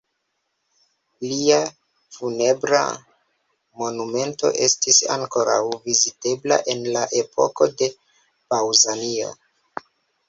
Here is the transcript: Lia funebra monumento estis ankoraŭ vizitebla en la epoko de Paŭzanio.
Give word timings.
Lia 1.31 1.57
funebra 2.15 2.79
monumento 3.81 4.51
estis 4.69 5.03
ankoraŭ 5.19 5.59
vizitebla 5.87 6.59
en 6.75 6.83
la 6.97 7.07
epoko 7.23 7.71
de 7.83 7.95
Paŭzanio. 8.55 9.33